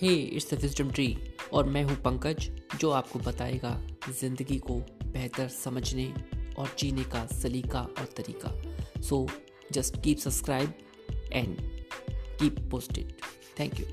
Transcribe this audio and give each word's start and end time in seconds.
Hey 0.00 0.12
it's 0.14 0.52
the 0.54 0.58
wisdom 0.62 0.90
tree 0.90 1.16
और 1.52 1.66
मैं 1.66 1.82
हूँ 1.84 1.96
पंकज, 2.02 2.48
जो 2.80 2.90
आपको 2.90 3.18
बताएगा 3.18 3.70
ज़िंदगी 4.20 4.58
को 4.58 4.74
बेहतर 5.04 5.48
समझने 5.48 6.06
और 6.58 6.74
जीने 6.78 7.04
का 7.04 7.26
सलीका 7.32 7.80
और 7.80 8.08
तरीका। 8.16 9.00
So 9.00 9.26
just 9.72 10.02
keep 10.02 10.18
subscribe 10.18 10.74
and 11.32 11.56
keep 12.10 12.58
posted 12.70 13.12
thank 13.60 13.80
you 13.80 13.86